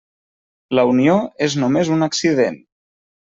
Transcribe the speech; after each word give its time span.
La 0.77 0.85
Unió 0.91 1.17
és 1.49 1.57
només 1.65 1.91
un 1.99 2.07
accident. 2.09 2.57